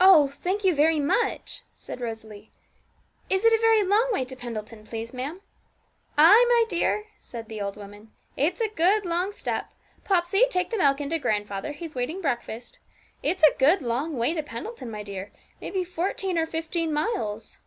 [0.00, 2.52] 'Oh, thank you very much,' said Rosalie.
[3.28, 5.40] 'Is it a very long way to Pendleton, please, ma'am?'
[6.16, 9.72] 'Ay, my dear,' said the old woman; 'it's a good long step
[10.04, 12.78] Popsey, take the milk in to grandfather, he's waiting breakfast
[13.24, 17.58] it's a good long way to Pendleton, my dear, maybe fourteen or fifteen miles.'